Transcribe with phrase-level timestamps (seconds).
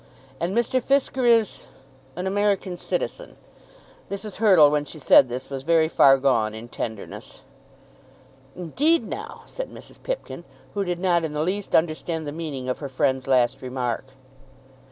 [0.39, 0.81] "And Mr.
[0.81, 1.67] Fisker is
[2.15, 3.35] an American citizen."
[4.09, 4.37] Mrs.
[4.37, 7.41] Hurtle when she said this was very far gone in tenderness.
[8.55, 10.01] "Indeed now!" said Mrs.
[10.01, 10.43] Pipkin,
[10.73, 14.05] who did not in the least understand the meaning of her friend's last remark.